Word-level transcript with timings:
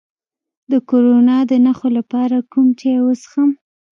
د 0.71 0.73
کرونا 0.89 1.37
د 1.49 1.51
نښو 1.65 1.89
لپاره 1.97 2.37
کوم 2.51 2.67
چای 2.79 2.97
وڅښم؟ 3.01 3.49